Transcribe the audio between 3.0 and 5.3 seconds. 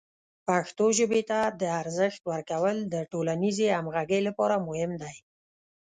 ټولنیزې همغږۍ لپاره مهم دی.